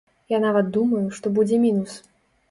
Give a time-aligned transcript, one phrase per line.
[0.33, 1.93] Я нават думаю, што будзе мінус.